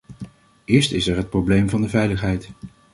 [0.65, 2.49] Eerst is er het probleem van de veiligheid.